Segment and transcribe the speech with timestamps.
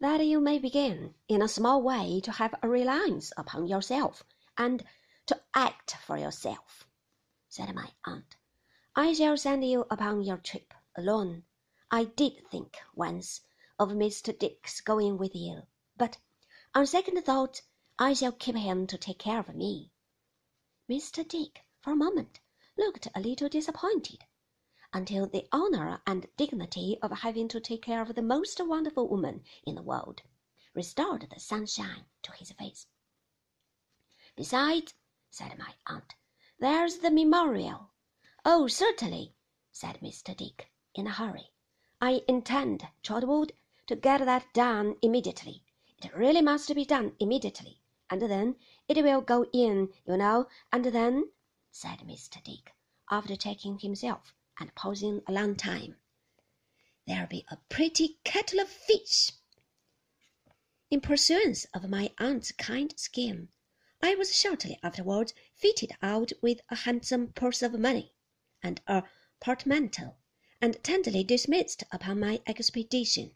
[0.00, 4.24] that you may begin in a small way to have a reliance upon yourself
[4.56, 4.82] and
[5.26, 6.86] to act for yourself,
[7.48, 8.36] said my aunt.
[8.96, 11.44] I shall send you upon your trip alone.
[11.90, 13.42] I did think once
[13.78, 14.36] of Mr.
[14.36, 15.62] Dick's going with you,
[15.96, 16.16] but
[16.74, 17.62] on second thought
[17.98, 19.92] I shall keep him to take care of me.
[20.88, 21.26] Mr.
[21.28, 22.40] Dick, for a moment,
[22.76, 24.24] looked a little disappointed,
[24.92, 29.42] until the honor and dignity of having to take care of the most wonderful woman
[29.64, 30.22] in the world
[30.74, 32.86] restored the sunshine to his face.
[34.34, 34.94] Besides,
[35.30, 36.14] said my aunt,
[36.58, 37.90] there's the memorial.
[38.44, 39.34] Oh, certainly,
[39.70, 40.36] said Mr.
[40.36, 41.50] Dick, in a hurry.
[42.00, 43.52] I intend, Trotwood,
[43.86, 45.62] to get that done immediately.
[46.02, 48.56] It really must be done immediately, and then
[48.88, 51.30] it will go in, you know, and then,
[51.70, 52.42] said Mr.
[52.42, 52.74] Dick,
[53.08, 55.96] after checking himself and pausing a long time,
[57.06, 59.32] there'll be a pretty kettle of fish.
[60.90, 63.48] In pursuance of my aunt's kind scheme,
[64.02, 68.12] I was shortly afterwards fitted out with a handsome purse of money
[68.62, 69.04] and a
[69.40, 70.16] portmanteau,
[70.60, 73.32] and tenderly dismissed upon my expedition.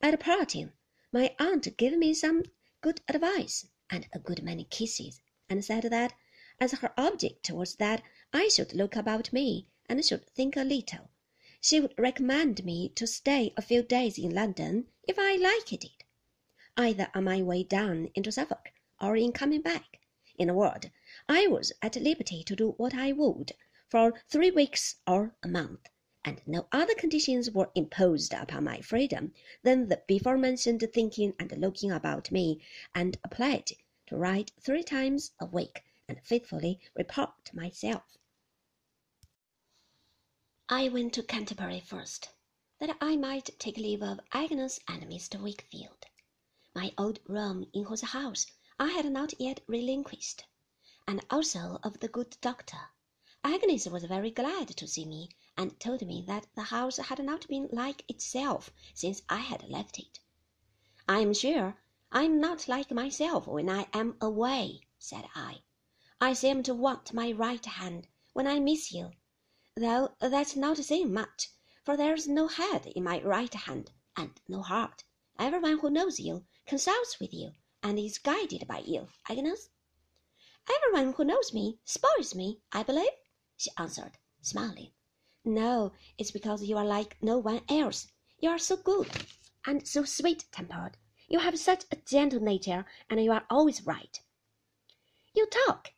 [0.00, 0.72] At parting,
[1.12, 2.44] my aunt gave me some
[2.80, 6.14] good advice and a good many kisses, and said that,
[6.58, 11.10] as her object was that I should look about me and should think a little,
[11.60, 16.04] she would recommend me to stay a few days in London if I liked it,
[16.76, 19.98] either on my way down into Suffolk or in coming back.
[20.38, 20.92] In a word,
[21.28, 23.50] I was at liberty to do what I would
[23.88, 25.88] for three weeks or a month,
[26.24, 31.50] and no other conditions were imposed upon my freedom than the before mentioned thinking and
[31.58, 32.60] looking about me,
[32.94, 33.74] and a pledge
[34.06, 38.19] to write three times a week and faithfully report myself.
[40.72, 42.28] I went to Canterbury first,
[42.78, 45.42] that I might take leave of Agnes and Mr.
[45.42, 46.04] Wickfield,
[46.76, 48.46] my old room in whose house
[48.78, 50.44] I had not yet relinquished,
[51.08, 52.78] and also of the good doctor.
[53.42, 57.48] Agnes was very glad to see me, and told me that the house had not
[57.48, 60.20] been like itself since I had left it.
[61.08, 61.78] I am sure
[62.12, 65.62] I am not like myself when I am away, said I.
[66.20, 69.10] I seem to want my right hand when I miss you,
[69.80, 71.48] though that's not saying much,
[71.84, 75.04] for there's no head in my right hand and no heart.
[75.38, 77.52] Everyone who knows you consults with you
[77.82, 79.70] and is guided by you, Agnes.
[80.76, 83.08] Everyone who knows me spoils me, I believe,
[83.56, 84.92] she answered, smiling.
[85.46, 88.06] No, it's because you are like no one else.
[88.38, 89.08] You are so good
[89.66, 90.98] and so sweet tempered.
[91.26, 94.20] You have such a gentle nature, and you are always right.
[95.34, 95.92] You talk,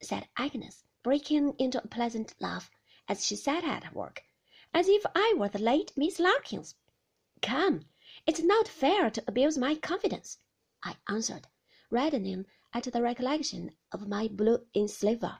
[0.00, 2.70] said Agnes, breaking into a pleasant laugh
[3.08, 4.24] as she sat at her work,
[4.74, 6.74] as if I were the late Miss Larkins.
[7.42, 7.86] Come,
[8.26, 10.38] it's not fair to abuse my confidence.
[10.82, 11.46] I answered,
[11.90, 15.38] reddening at the recollection of my blue enslaver.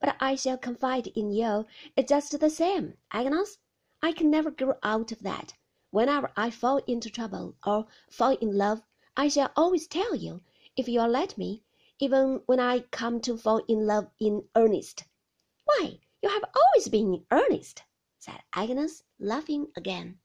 [0.00, 1.66] But I shall confide in you
[2.06, 3.58] just the same, Agnes.
[4.02, 5.54] I can never grow out of that.
[5.90, 8.82] Whenever I fall into trouble or fall in love,
[9.16, 10.40] I shall always tell you,
[10.76, 11.64] if you'll let me,
[11.98, 15.04] even when I come to fall in love in earnest.
[15.64, 17.82] Why, you have always been in earnest,
[18.18, 20.18] said Agnes, laughing again.